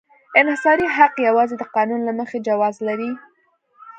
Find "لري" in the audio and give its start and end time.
2.87-3.11